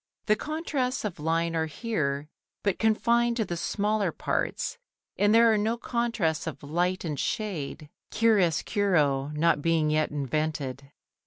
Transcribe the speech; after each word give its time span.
The 0.25 0.35
contrasts 0.35 1.05
of 1.05 1.19
line 1.19 1.55
are 1.55 1.67
here 1.67 2.27
but 2.63 2.79
confined 2.79 3.37
to 3.37 3.45
the 3.45 3.55
smaller 3.55 4.11
parts, 4.11 4.79
and 5.15 5.31
there 5.31 5.53
are 5.53 5.59
no 5.59 5.77
contrasts 5.77 6.47
of 6.47 6.63
light 6.63 7.05
and 7.05 7.19
shade, 7.19 7.87
chiaroscuro 8.09 9.27
not 9.35 9.61
being 9.61 9.91
yet 9.91 10.09
invented. 10.09 10.91